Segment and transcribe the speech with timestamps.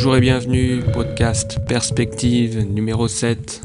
[0.00, 3.60] Bonjour et bienvenue, podcast Perspective numéro 7,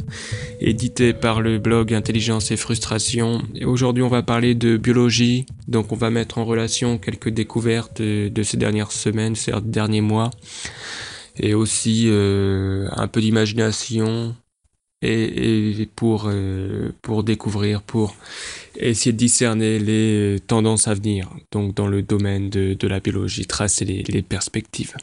[0.60, 3.42] édité par le blog Intelligence et Frustration.
[3.56, 8.02] Et aujourd'hui on va parler de biologie, donc on va mettre en relation quelques découvertes
[8.02, 10.30] de ces dernières semaines, ces derniers mois,
[11.38, 14.36] et aussi euh, un peu d'imagination,
[15.02, 18.14] et, pour, euh, pour découvrir, pour
[18.76, 23.46] essayer de discerner les tendances à venir, donc dans le domaine de, de la biologie,
[23.46, 24.96] tracer les, les perspectives.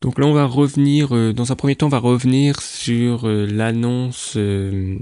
[0.00, 3.46] Donc là, on va revenir, euh, dans un premier temps, on va revenir sur euh,
[3.46, 4.96] l'annonce euh,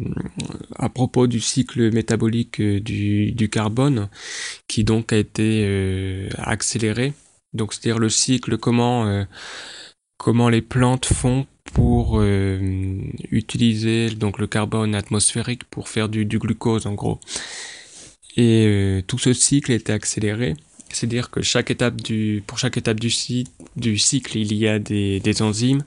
[0.77, 4.09] à propos du cycle métabolique du, carbone,
[4.69, 7.13] qui donc a été accéléré.
[7.53, 9.25] Donc c'est-à-dire le cycle, comment
[10.19, 12.23] comment les plantes font pour
[13.31, 17.21] utiliser donc le carbone atmosphérique pour faire du, du glucose en gros.
[18.37, 20.55] Et tout ce cycle a été accéléré.
[20.91, 23.13] C'est-à-dire que chaque étape du, pour chaque étape du,
[23.77, 25.85] du cycle, il y a des, des enzymes.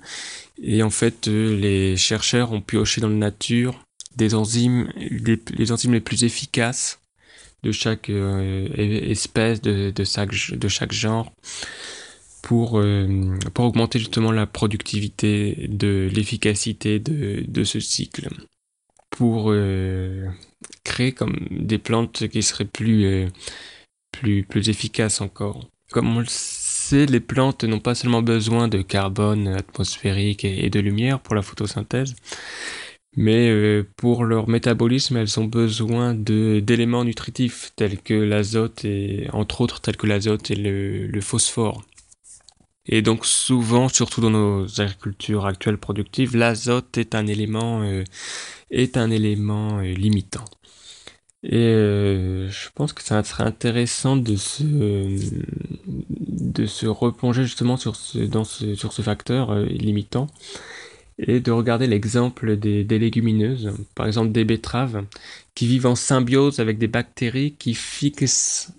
[0.61, 3.83] Et en fait, euh, les chercheurs ont pioché dans la nature
[4.15, 6.99] des enzymes, les, enzymes les plus efficaces
[7.63, 11.31] de chaque euh, espèce, de, de, chaque, de chaque genre,
[12.41, 18.29] pour, euh, pour augmenter justement la productivité de l'efficacité de, de ce cycle.
[19.09, 19.53] Pour
[20.85, 23.27] créer comme des plantes qui seraient plus
[24.19, 25.67] plus, efficace encore.
[25.91, 30.79] Comme on le sait, les plantes n'ont pas seulement besoin de carbone atmosphérique et, de
[30.79, 32.15] lumière pour la photosynthèse,
[33.15, 39.61] mais euh, pour leur métabolisme, elles ont besoin d'éléments nutritifs tels que l'azote et entre
[39.61, 41.83] autres tels que l'azote et le, le, phosphore.
[42.85, 48.03] Et donc souvent, surtout dans nos agricultures actuelles productives, l'azote est un élément euh,
[48.71, 50.45] est un élément euh, limitant.
[51.43, 54.63] Et euh, je pense que ça serait intéressant de se
[55.87, 60.27] de se replonger justement sur ce dans ce sur ce facteur euh, limitant
[61.17, 65.05] et de regarder l'exemple des, des légumineuses, par exemple des betteraves,
[65.55, 68.73] qui vivent en symbiose avec des bactéries qui fixent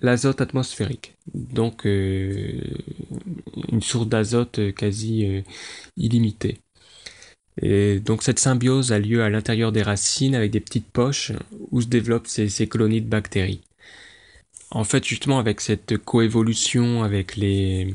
[0.00, 1.16] l'azote atmosphérique.
[1.34, 2.60] Donc euh,
[3.70, 5.44] une source d'azote quasi
[5.96, 6.58] illimitée.
[7.60, 11.32] Et donc cette symbiose a lieu à l'intérieur des racines avec des petites poches
[11.70, 13.60] où se développent ces, colonies de bactéries.
[14.70, 17.94] En fait, justement, avec cette coévolution avec les,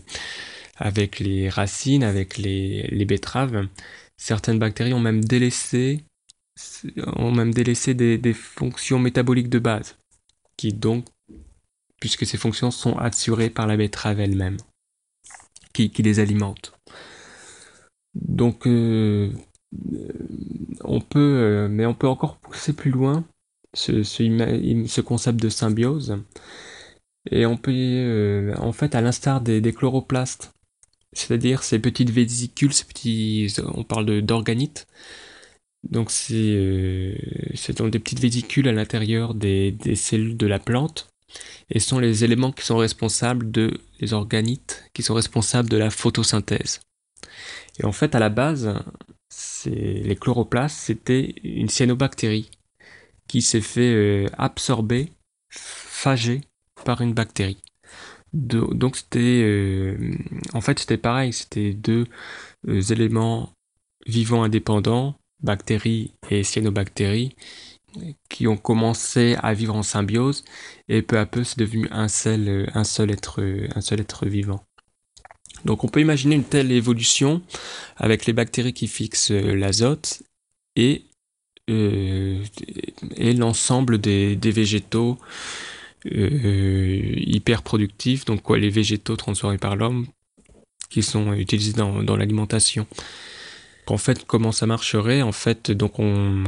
[0.76, 3.68] avec les racines, avec les, les betteraves,
[4.16, 6.04] certaines bactéries ont même délaissé,
[7.16, 9.98] ont même délaissé des, des fonctions métaboliques de base,
[10.56, 11.06] qui donc,
[12.00, 14.58] puisque ces fonctions sont assurées par la betterave elle-même,
[15.74, 16.74] qui, qui les alimente.
[18.14, 19.32] Donc, euh,
[20.84, 23.26] on peut, euh, mais on peut encore pousser plus loin
[23.74, 26.18] ce, ce, concept de symbiose.
[27.32, 30.54] Et on peut, euh, en fait, à l'instar des, chloroplastes,
[31.14, 34.88] c'est-à-dire ces petites vésicules, ces petits, on parle d'organites.
[35.84, 37.18] Donc c'est,
[37.56, 41.08] c'est des petites vésicules à l'intérieur des, des cellules de la plante
[41.70, 45.90] et sont les éléments qui sont responsables de les organites qui sont responsables de la
[45.90, 46.82] photosynthèse.
[47.80, 48.74] Et en fait, à la base,
[49.66, 52.50] les chloroplastes, c'était une cyanobactérie
[53.28, 55.12] qui s'est fait euh, absorber,
[55.50, 56.42] phager
[56.86, 57.62] par une bactérie.
[58.34, 60.16] donc c'était, euh,
[60.54, 62.06] en fait, c'était pareil, c'était deux
[62.68, 63.52] euh, éléments
[64.06, 67.36] vivants indépendants, bactéries et cyanobactéries,
[68.30, 70.46] qui ont commencé à vivre en symbiose
[70.88, 72.68] et peu à peu c'est devenu un seul
[73.10, 74.67] être vivant.
[75.66, 77.42] Donc on peut imaginer une telle évolution
[77.98, 80.24] avec les bactéries qui fixent euh, l'azote
[80.76, 81.06] et,
[81.70, 82.44] euh,
[83.16, 85.18] et l'ensemble des, végétaux
[86.06, 90.08] euh, hyper productifs, donc quoi, les végétaux transformés par l'homme
[90.90, 92.88] qui sont utilisés dans, dans l'alimentation.
[93.88, 95.22] En fait, comment ça marcherait?
[95.22, 96.44] En fait, donc on,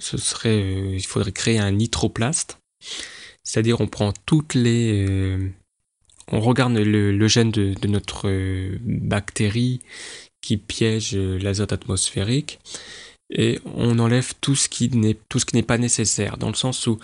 [0.00, 2.58] ce serait, euh, il faudrait créer un nitroplaste,
[3.42, 5.38] c'est-à-dire on prend toutes les
[6.30, 9.80] on regarde le, gène de, notre euh, bactérie
[10.40, 12.58] qui piège euh, l'azote atmosphérique
[13.30, 16.98] et on enlève tout ce qui n'est pas nécessaire dans le sens où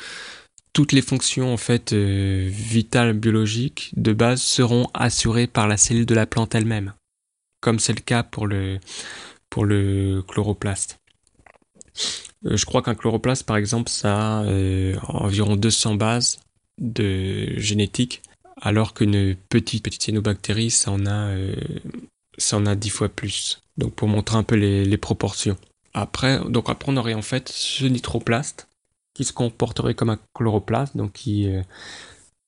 [0.72, 6.06] toutes les fonctions en fait euh, vitales biologiques de base seront assurées par la cellule
[6.06, 6.94] de la plante elle-même
[7.60, 8.78] comme c'est le cas pour le
[9.48, 10.98] pour le chloroplaste.
[12.42, 14.44] Je crois qu'un chloroplaste par exemple ça a
[15.08, 16.40] environ 200 bases
[16.78, 18.22] de génétique
[18.64, 21.54] alors qu'une petite petite cyanobactérie, ça en a, euh,
[22.38, 23.62] ça en a dix fois plus.
[23.76, 25.56] Donc pour montrer un peu les, les, proportions.
[25.92, 28.68] Après, donc après on aurait en fait ce nitroplaste
[29.14, 31.62] qui se comporterait comme un chloroplaste, donc qui euh,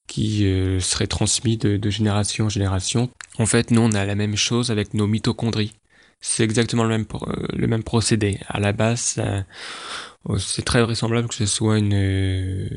[0.06, 3.10] qui euh, serait transmis de, génération en génération.
[3.38, 5.74] En fait, nous, on a la même chose avec nos mitochondries.
[6.20, 8.40] C'est exactement le même, euh, le même procédé.
[8.48, 9.20] À la base,
[10.24, 12.70] oh, c'est très vraisemblable que ce soit une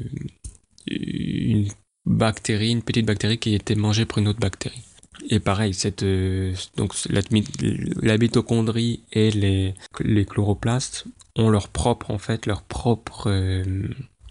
[2.09, 4.83] bactérie, une petite bactérie qui été mangée par une autre bactérie.
[5.29, 12.17] Et pareil, cette, euh, donc la, mitochondrie et les, les chloroplastes ont leur propre, en
[12.17, 13.63] fait, leur propre, euh,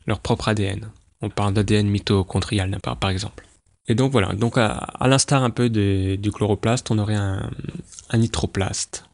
[0.07, 0.91] leur propre ADN.
[1.21, 3.47] On parle d'ADN mitochondrial, par exemple.
[3.87, 7.51] Et donc voilà, donc à, l'instar un peu du chloroplaste, on aurait un,
[8.11, 9.05] un nitroplaste.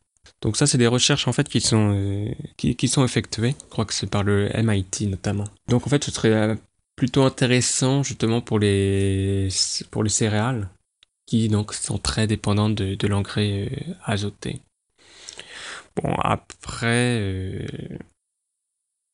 [0.43, 3.55] Donc ça, c'est des recherches en fait qui sont euh, qui, sont effectuées.
[3.58, 5.44] Je crois que c'est par le MIT notamment.
[5.69, 6.56] Donc en fait, ce serait
[6.96, 10.69] plutôt intéressant justement pour les céréales
[11.26, 14.61] qui donc sont très dépendantes de, l'engrais euh, azoté.
[15.96, 17.67] Bon après, euh,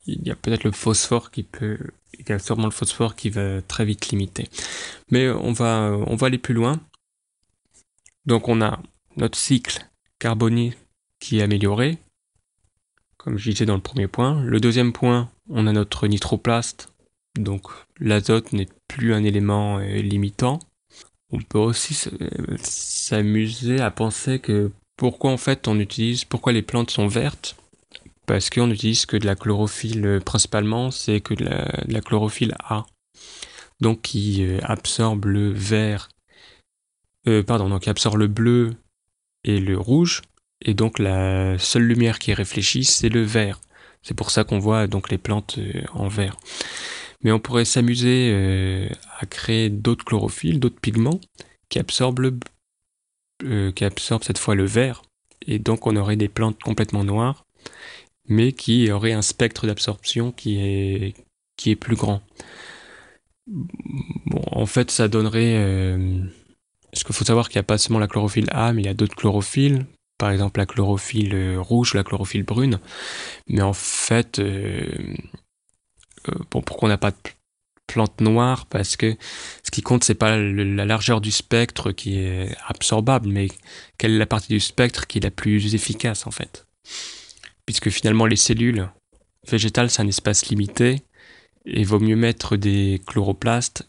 [0.07, 1.79] il y a peut-être le phosphore qui peut,
[2.19, 4.49] il y a sûrement le phosphore qui va très vite limiter.
[5.11, 6.81] Mais on va on va aller plus loin.
[8.27, 8.81] Donc on a
[9.17, 9.87] notre cycle
[10.19, 10.77] carbonique
[11.21, 11.99] qui est amélioré,
[13.19, 14.43] comme je disais dans le premier point.
[14.43, 16.89] Le deuxième point, on a notre nitroplaste
[17.39, 17.69] donc
[17.99, 20.59] l'azote n'est plus un élément euh, limitant.
[21.33, 21.97] On peut aussi
[22.59, 27.57] s'amuser à penser que pourquoi en fait on utilise, pourquoi les plantes sont vertes
[28.27, 32.85] Parce qu'on utilise que de la chlorophylle euh, principalement, c'est que de la, chlorophylle A,
[33.81, 36.09] donc qui euh, absorbe le vert,
[37.27, 38.75] donc qui absorbe le bleu
[39.45, 40.23] et le rouge,
[40.63, 43.61] et donc la seule lumière qui est réfléchie, c'est le vert.
[44.03, 45.59] C'est pour ça qu'on voit donc les plantes
[45.93, 46.37] en vert.
[47.23, 48.89] Mais on pourrait s'amuser euh,
[49.19, 51.21] à créer d'autres chlorophylles, d'autres pigments
[51.69, 52.41] qui absorbent,
[53.45, 55.03] euh, qui absorbent cette fois le vert.
[55.47, 57.45] Et donc on aurait des plantes complètement noires,
[58.29, 61.15] mais qui auraient un spectre d'absorption qui est,
[61.57, 62.23] qui est plus grand.
[63.47, 65.57] Bon, en fait, ça donnerait...
[65.57, 66.23] Euh,
[66.93, 68.89] parce qu'il faut savoir qu'il n'y a pas seulement la chlorophylle A, mais il y
[68.89, 69.87] a d'autres chlorophylles,
[70.19, 72.81] par exemple la chlorophylle rouge, la chlorophylle brune.
[73.49, 74.87] Mais en fait, euh,
[76.51, 77.17] bon, pourquoi on n'a pas de
[77.87, 79.17] plantes noires Parce que
[79.65, 83.49] ce qui compte, c'est pas la largeur du spectre qui est absorbable, mais
[83.99, 86.67] quelle est la partie du spectre qui est la plus efficace en fait.
[87.67, 88.89] Puisque finalement, les cellules
[89.49, 91.03] végétales, c'est un espace limité,
[91.67, 93.87] et vaut mieux mettre des chloroplastes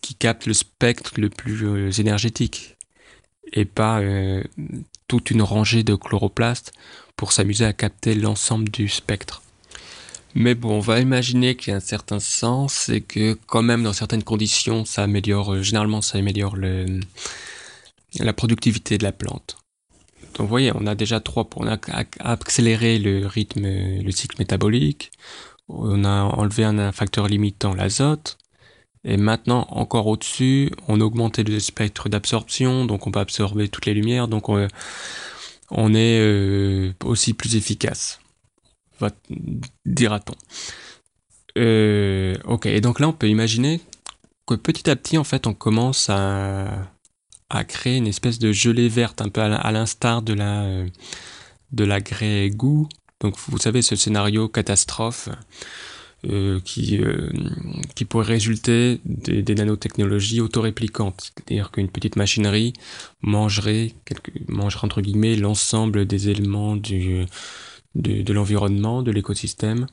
[0.00, 2.76] qui captent le spectre le plus euh, énergétique,
[3.52, 4.42] et pas euh,
[5.08, 6.72] toute une rangée de chloroplastes
[7.16, 9.42] pour s'amuser à capter l'ensemble du spectre.
[10.38, 13.82] Mais bon, on va imaginer qu'il y a un certain sens et que quand même
[13.82, 17.00] dans certaines conditions, ça améliore, euh, généralement ça améliore le,
[18.20, 19.56] la productivité de la plante.
[20.34, 21.66] Donc vous voyez, on a déjà trois points.
[21.66, 25.10] On a accéléré le rythme, le cycle métabolique.
[25.70, 28.36] On a enlevé un facteur limitant, l'azote.
[29.04, 33.86] Et maintenant, encore au-dessus, on a augmenté le spectre d'absorption, donc on peut absorber toutes
[33.86, 34.58] les lumières, donc on,
[35.94, 38.20] est euh, aussi plus efficace
[39.84, 40.34] dira-t-on.
[41.58, 43.80] Euh, ok, et donc là on peut imaginer
[44.46, 46.68] que petit à petit en fait on commence à,
[47.48, 50.84] à créer une espèce de gelée verte un peu à l'instar de la
[51.72, 52.88] de la grès goût.
[53.20, 55.30] Donc vous savez ce scénario catastrophe
[56.28, 57.30] euh, qui euh,
[57.94, 62.74] qui pourrait résulter des, des nanotechnologies autoréplicantes, c'est-à-dire qu'une petite machinerie
[63.22, 67.24] mangerait quelque, mangerait entre guillemets l'ensemble des éléments du
[67.96, 69.86] de, l'environnement, de l'écosystème,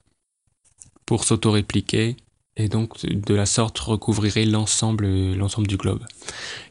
[1.06, 2.18] pour s'auto-répliquer
[2.56, 6.06] et donc de la sorte recouvrirait l'ensemble l'ensemble du globe.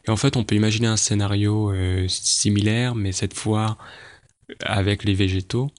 [0.07, 3.77] Et en fait, on peut imaginer un scénario euh, similaire, mais cette fois
[4.61, 5.71] avec les végétaux.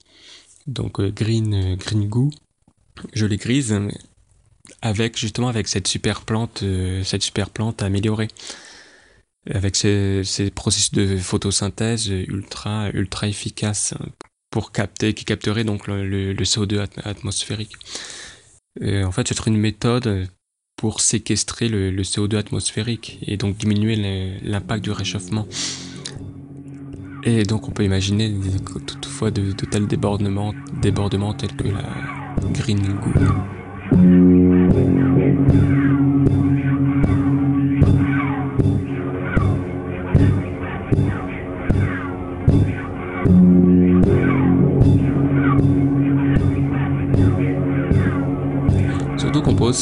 [0.67, 2.29] Donc euh, green euh, green goo,
[3.13, 3.79] je les grise
[4.81, 6.63] avec justement avec cette super plante
[7.03, 8.29] cette super plante améliorée
[9.51, 13.93] avec ces, ces processus de photosynthèse ultra ultra efficaces
[14.55, 17.73] pour capter, qui capterait donc le, CO2 atmosphérique.
[18.81, 20.29] en fait, c'est une méthode
[20.77, 23.97] pour séquestrer le, CO2 atmosphérique et donc diminuer
[24.41, 25.45] l'impact du réchauffement.
[27.25, 28.33] Et donc on peut imaginer
[28.87, 31.83] toutefois de, de tels débordements, débordements tels que la
[32.53, 33.11] Green Goo.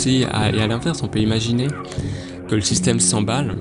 [0.07, 1.67] Et à l'inverse, on peut imaginer
[2.47, 3.55] que le système s'emballe,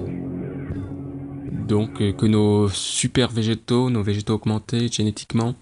[1.69, 5.55] donc euh, que nos super végétaux, nos végétaux augmentés génétiquement,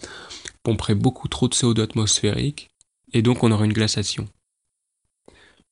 [0.63, 2.71] pomperaient beaucoup trop de CO2 atmosphérique,
[3.13, 4.29] et donc on aurait une glaciation.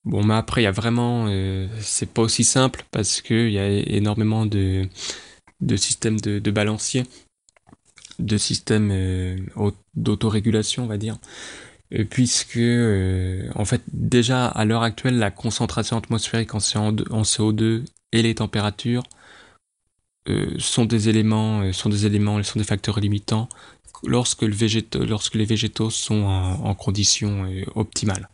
[0.05, 3.59] Bon, mais après, il y a vraiment, euh, c'est pas aussi simple parce qu'il y
[3.59, 4.89] a énormément de,
[5.61, 7.05] de système de, de balancier,
[8.19, 9.37] de système euh,
[9.95, 11.19] d'autorégulation, on va dire,
[12.11, 18.35] puisque euh, en fait déjà à l'heure actuelle la concentration atmosphérique en CO2, et les
[18.35, 19.03] températures
[20.59, 23.49] sont des éléments, sont des éléments, sont des facteurs limitants
[24.05, 28.29] lorsque, le lorsque les végétaux sont en, en conditions optimales,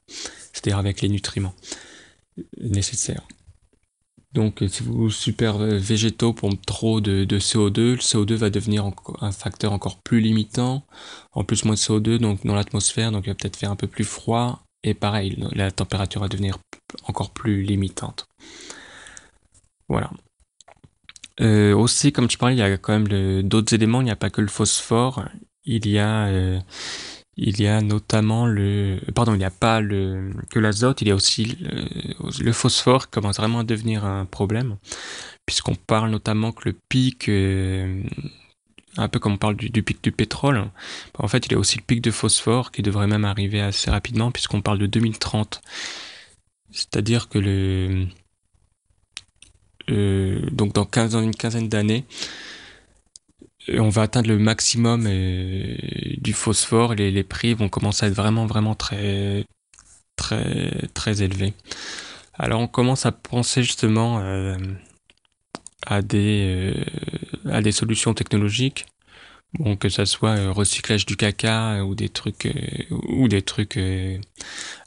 [0.53, 1.55] c'est-à-dire avec les nutriments
[2.61, 3.23] nécessaires.
[4.35, 9.73] Donc, si vous super végétaux pompent trop de, CO2, le CO2 va devenir un facteur
[9.73, 10.85] encore plus limitant.
[11.33, 13.87] En plus, moins de CO2 donc dans l'atmosphère, donc il va peut-être faire un peu
[13.87, 14.65] plus froid.
[14.83, 16.59] Et pareil, la température va devenir
[17.05, 18.27] encore plus limitante.
[19.89, 20.11] Voilà.
[21.41, 24.01] Euh, aussi, comme tu parlais, il y a quand même d'autres éléments.
[24.01, 25.25] Il n'y a pas que le phosphore.
[25.65, 26.61] Il y a euh,
[27.37, 31.11] il y a notamment le, pardon, il n'y a pas le que l'azote, il y
[31.11, 31.59] a aussi
[32.41, 34.77] le, phosphore qui commence vraiment à devenir un problème,
[35.47, 38.03] puisqu'on parle notamment que le pic, euh,
[38.97, 40.71] un peu comme on parle du, pic du pétrole,
[41.19, 43.91] en fait, il y a aussi le pic de phosphore qui devrait même arriver assez
[43.91, 45.61] rapidement, puisqu'on parle de 2030.
[46.71, 48.07] C'est-à-dire que le,
[49.91, 52.05] euh, donc dans 15, dans une quinzaine d'années,
[53.73, 55.77] on va atteindre le maximum euh,
[56.19, 59.47] du phosphore et les, prix vont commencer à être vraiment vraiment très
[60.17, 61.55] très très élevés.
[62.35, 64.57] Alors on commence à penser justement euh,
[65.87, 66.75] à des
[67.47, 68.87] euh, à des solutions technologiques,
[69.55, 72.53] bon que ça soit recyclage du caca ou des trucs
[72.91, 73.79] ou des trucs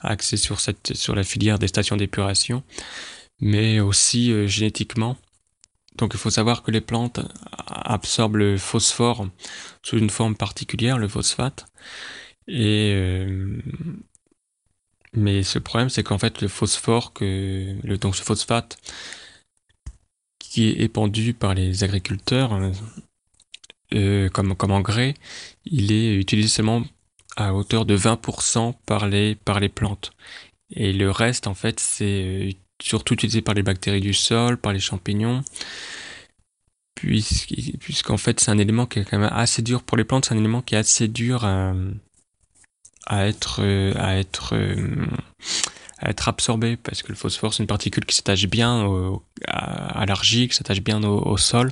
[0.01, 2.63] axés sur cette sur la filière des stations d'épuration,
[3.39, 5.17] mais aussi génétiquement
[5.98, 7.20] donc il faut savoir que les plantes
[7.68, 9.27] absorbent le phosphore
[9.84, 11.66] sous une forme particulière, le phosphate.
[12.48, 13.62] Et euh,
[15.13, 18.77] mais ce problème, c'est qu'en fait le phosphore que le donc ce phosphate
[20.39, 22.58] qui est épandu par les agriculteurs
[23.94, 25.13] euh, comme comme engrais,
[25.66, 26.84] il est utilisé seulement
[27.38, 30.12] à hauteur de 20% par les par les plantes.
[30.72, 34.74] Et le reste, en fait, c'est euh, surtout utilisé par les bactéries du sol, par
[34.74, 35.43] les champignons,
[36.96, 40.34] puisqu'en fait c'est un élément qui est quand même assez dur pour les plantes, c'est
[40.34, 41.74] un élément qui est assez dur à,
[43.27, 43.62] être
[43.98, 44.55] à être
[46.00, 50.05] à être absorbé parce que le phosphore c'est une particule qui s'attache bien au, à,
[50.05, 51.72] l'argile, qui s'attache bien au, sol.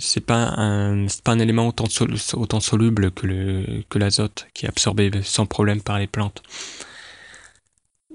[0.00, 1.86] C'est pas un pas un élément autant,
[2.34, 6.42] autant soluble que le que l'azote qui est absorbé sans problème par les plantes.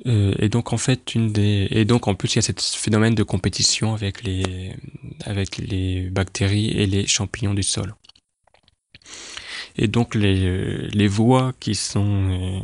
[0.05, 2.77] Euh, et donc en fait une des et donc en plus il y a ce
[2.77, 4.73] phénomène de compétition avec les
[5.25, 7.95] avec les bactéries et les champignons du sol.
[9.77, 12.59] Et donc les euh, les voies qui sont euh,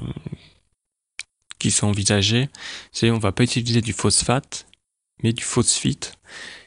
[1.59, 2.49] qui sont envisagées,
[2.91, 4.65] c'est on va pas utiliser du phosphate
[5.23, 6.13] mais du phosphite,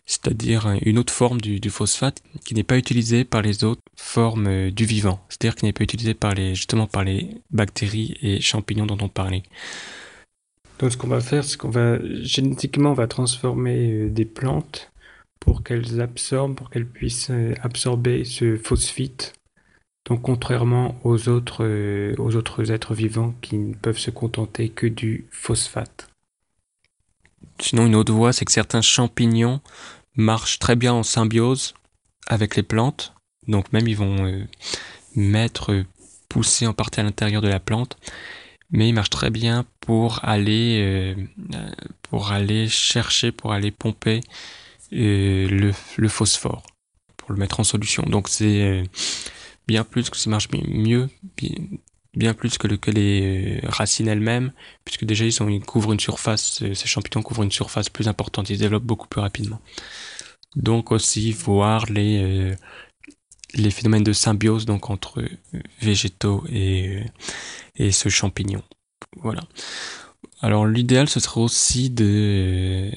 [0.04, 4.70] c'est-à-dire une autre forme du, du phosphate qui n'est pas utilisée par les autres formes
[4.70, 8.86] du vivant, c'est-à-dire qui n'est pas utilisée par les justement par les bactéries et champignons
[8.86, 9.42] dont on parlait.
[10.82, 14.90] Donc ce qu'on va faire, c'est qu'on va génétiquement on va transformer euh, des plantes
[15.38, 19.32] pour qu'elles absorbent, pour qu'elles puissent euh, absorber ce phosphite.
[20.06, 24.88] Donc contrairement aux autres, euh, aux autres êtres vivants qui ne peuvent se contenter que
[24.88, 26.08] du phosphate.
[27.60, 29.60] Sinon une autre voie, c'est que certains champignons
[30.16, 31.74] marchent très bien en symbiose
[32.26, 33.14] avec les plantes.
[33.46, 34.44] Donc même ils vont
[35.14, 35.84] mettre,
[36.28, 37.96] pousser en partie à l'intérieur de la plante
[38.72, 41.14] mais il marche très bien pour aller euh,
[42.02, 44.20] pour aller chercher, pour aller pomper
[44.92, 46.62] euh, le, le, phosphore,
[47.16, 48.02] pour le mettre en solution.
[48.04, 48.82] Donc c'est euh,
[49.66, 51.08] bien plus que ça marche mieux,
[52.14, 54.52] bien, plus que, le, que les racines elles-mêmes,
[54.84, 58.50] puisque déjà ils, sont, ils couvrent une surface, ces champignons couvrent une surface plus importante,
[58.50, 59.60] ils développent beaucoup plus rapidement.
[60.56, 62.54] Donc aussi voir les
[63.54, 65.22] les phénomènes de symbiose donc entre
[65.80, 67.00] végétaux et
[67.76, 68.62] et ce champignon.
[69.16, 69.42] Voilà.
[70.40, 72.90] Alors l'idéal ce serait aussi de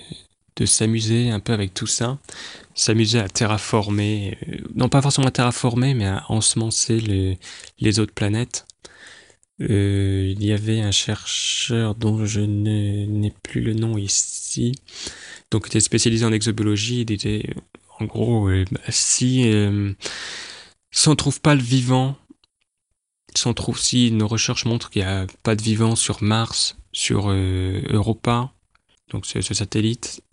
[0.56, 2.18] de s'amuser un peu avec tout ça,
[2.76, 7.38] s'amuser à terraformer, euh, non pas forcément à terraformer, mais à ensemencer
[7.80, 8.66] les, autres planètes.
[9.62, 14.74] Euh, il y avait un chercheur dont je n'ai plus le nom ici,
[15.52, 17.50] donc était spécialisé en exobiologie, il était
[18.00, 19.94] en gros, bah, si, euh,
[20.92, 22.18] si on trouve pas le vivant
[23.38, 27.30] si trouve si nos recherches montrent qu'il n'y a pas de vivant sur Mars, sur
[27.30, 28.52] euh, Europa,
[29.10, 30.24] donc ce satellite,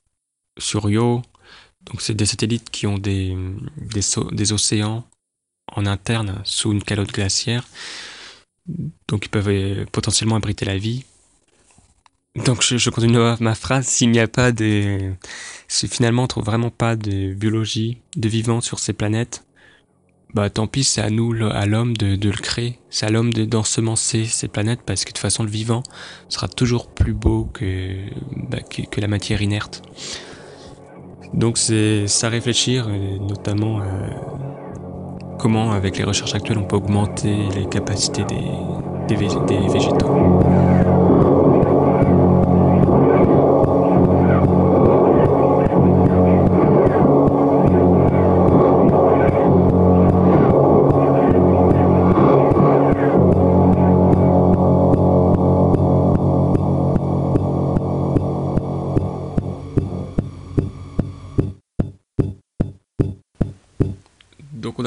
[0.59, 1.23] sur Io,
[1.85, 3.37] donc c'est des satellites qui ont des,
[3.76, 5.04] des, des, océans
[5.73, 7.66] en interne sous une calotte glaciaire,
[9.09, 11.04] donc ils peuvent euh, potentiellement abriter la vie.
[12.36, 13.86] Donc je, je continue ma phrase.
[13.86, 15.12] S'il n'y a pas de,
[15.68, 19.44] si finalement on trouve vraiment pas de biologie, de vivant sur ces planètes,
[20.32, 22.78] bah tant pis, c'est à nous, à l'homme de, de le créer.
[22.88, 25.82] C'est à l'homme de d'ensemencer ces planètes parce que de toute façon le vivant
[26.30, 27.96] sera toujours plus beau que,
[28.48, 29.82] bah, que, que, la matière inerte.
[31.34, 33.84] Donc c'est ça réfléchir, notamment euh,
[35.38, 40.42] comment avec les recherches actuelles on peut augmenter les capacités des, des, des végétaux.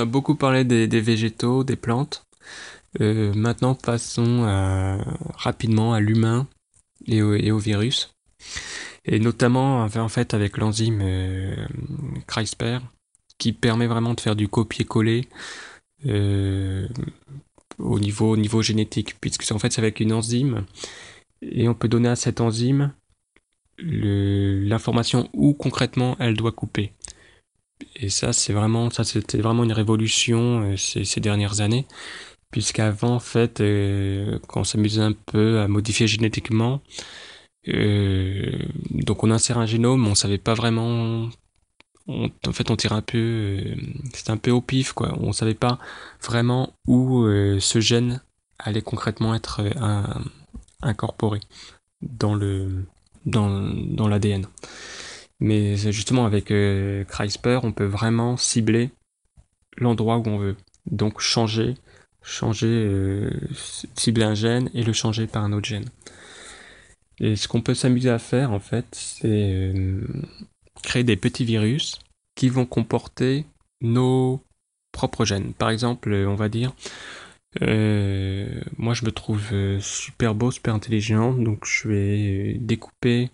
[0.06, 2.26] A beaucoup parlé des, végétaux, des plantes.
[3.02, 4.44] Euh, maintenant passons
[5.36, 6.48] rapidement à l'humain
[7.08, 7.22] et,
[7.52, 8.16] au, virus.
[9.06, 11.56] Et notamment en fait avec l'enzyme euh,
[12.28, 12.80] CRISPR
[13.38, 15.28] qui permet vraiment de faire du copier-coller
[16.06, 16.88] euh,
[17.78, 20.66] au niveau, au niveau génétique, puisque en fait c'est avec une enzyme
[21.42, 22.94] et on peut donner à cette enzyme
[23.78, 26.92] l'information où concrètement elle doit couper.
[27.96, 31.86] Et ça, c'est vraiment, ça, c'était vraiment une révolution euh, ces, dernières années,
[32.52, 36.82] puisqu'avant, en fait, euh, quand on s'amusait un peu à modifier génétiquement,
[37.68, 38.52] euh,
[38.92, 41.30] donc on insère un génome, on savait pas vraiment,
[42.08, 43.76] en fait, on tirait un peu, euh,
[44.14, 45.18] c'était un peu au pif, quoi.
[45.20, 45.80] On savait pas
[46.24, 47.26] vraiment où
[47.60, 48.22] ce gène
[48.60, 49.62] allait concrètement être
[50.82, 51.40] incorporé
[52.02, 52.86] dans le,
[53.26, 54.48] dans, dans l'ADN.
[55.40, 58.92] Mais justement avec euh, CRISPR, on peut vraiment cibler
[59.78, 60.56] l'endroit où on veut.
[60.90, 61.76] Donc changer,
[62.22, 63.32] changer, euh,
[63.96, 65.86] cibler un gène et le changer par un autre gène.
[67.20, 70.02] Et ce qu'on peut s'amuser à faire en fait, c'est euh,
[70.84, 72.00] créer des petits virus
[72.36, 73.46] qui vont comporter
[73.82, 74.42] nos
[74.92, 75.54] propres gènes.
[75.54, 76.74] Par exemple, on va dire,
[77.62, 83.30] moi je me trouve super beau, super intelligent, donc je vais découper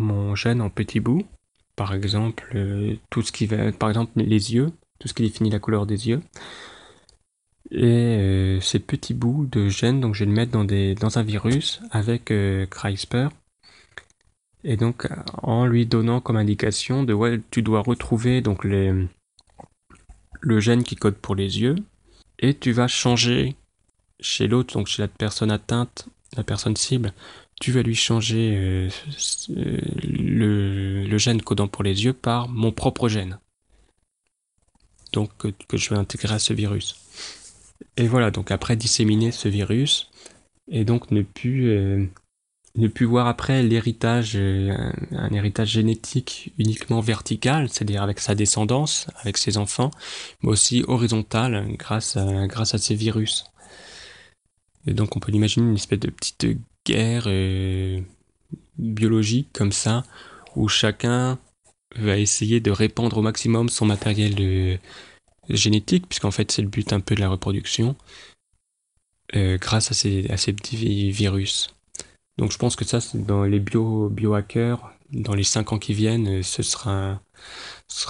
[0.00, 1.24] mon gène en petits bouts.
[1.76, 5.50] Par exemple, euh, tout ce qui va, par exemple, les yeux, tout ce qui définit
[5.50, 6.20] la couleur des yeux.
[7.70, 11.18] Et euh, ces petits bouts de gènes, donc je vais le mettre dans, des, dans
[11.18, 13.28] un virus avec euh, CRISPR.
[14.64, 15.08] Et donc,
[15.42, 18.92] en lui donnant comme indication de ouais, tu dois retrouver donc les,
[20.40, 21.76] le gène qui code pour les yeux,
[22.38, 23.56] et tu vas changer
[24.20, 27.12] chez l'autre, donc chez la personne atteinte, la personne cible,
[27.60, 28.88] tu vas lui changer euh,
[30.02, 33.38] le, gène codant pour les yeux par mon propre gène.
[35.12, 36.96] Donc que, je vais intégrer à ce virus.
[37.96, 40.10] Et voilà, donc après disséminer ce virus,
[40.68, 42.06] et donc ne plus, euh,
[43.02, 49.58] voir après l'héritage, euh, un, héritage génétique uniquement vertical, c'est-à-dire avec sa descendance, avec ses
[49.58, 49.90] enfants,
[50.42, 53.44] mais aussi horizontal grâce à ces virus.
[54.86, 56.46] Et donc on peut imaginer une espèce de petite
[56.86, 58.00] guerre euh,
[58.78, 60.04] biologique comme ça,
[60.56, 61.38] où chacun
[61.96, 64.76] va essayer de répandre au maximum son matériel euh,
[65.48, 67.96] génétique, puisqu'en fait c'est le but un peu de la reproduction,
[69.36, 71.74] euh, grâce à ces, petits virus.
[72.38, 76.42] Donc je pense que ça, dans les bio, biohackers, dans les 5 ans qui viennent,
[76.42, 77.20] ce sera,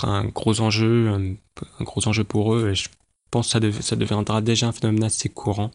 [0.02, 2.88] un gros enjeu, un, gros enjeu pour eux, et je
[3.30, 5.70] pense que ça deviendra déjà un phénomène assez courant.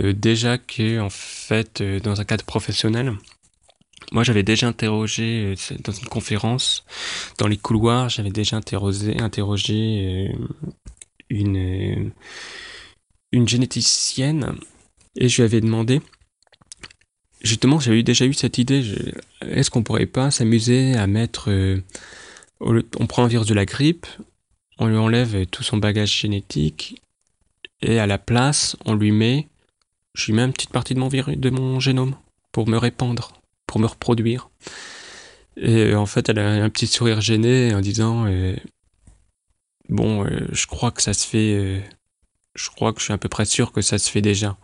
[0.00, 3.12] Euh, déjà que en fait euh, dans un cadre professionnel,
[4.12, 6.84] moi j'avais déjà interrogé euh, dans une conférence
[7.38, 10.34] dans les couloirs, j'avais déjà interrogé, interrogé
[11.30, 12.12] une
[13.32, 14.54] une généticienne
[15.16, 16.00] et je lui avais demandé
[17.42, 18.84] justement j'avais déjà eu cette idée
[19.42, 21.50] est-ce qu'on pourrait pas s'amuser à mettre
[22.60, 24.06] on prend un virus de la grippe
[24.78, 27.02] on lui enlève tout son bagage génétique
[27.82, 29.48] et à la place on lui met
[30.14, 32.16] je lui mets une petite partie de mon, de mon génome
[32.52, 33.32] pour me répandre,
[33.66, 34.50] pour me reproduire.
[35.56, 38.56] Et en fait, elle a un petit sourire gêné en disant euh,
[39.88, 41.54] Bon, euh, je crois que ça se fait.
[41.54, 41.80] Euh,
[42.54, 44.56] je crois que je suis à peu près sûr que ça se fait déjà.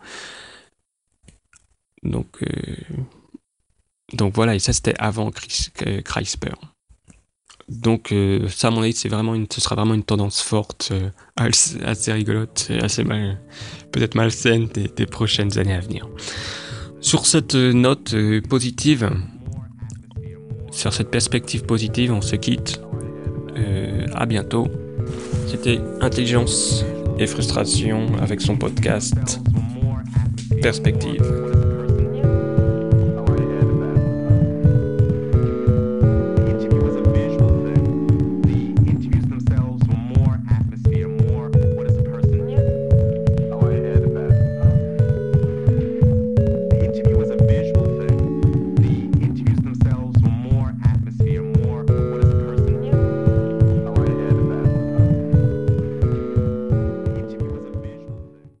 [2.03, 2.75] Donc, euh,
[4.13, 6.70] donc voilà, et ça c'était avant CRISPR.
[7.69, 10.91] Donc euh, ça, à mon avis, c'est vraiment une, ce sera vraiment une tendance forte,
[10.91, 13.39] euh, assez rigolote, assez mal,
[13.91, 16.07] peut-être malsaine des, prochaines années à venir.
[16.99, 19.09] Sur cette note euh, positive,
[20.71, 22.81] sur cette perspective positive, on se quitte.
[23.57, 24.67] Euh, à bientôt.
[25.47, 26.85] C'était Intelligence
[27.19, 29.39] et Frustration avec son podcast
[30.61, 31.40] Perspective.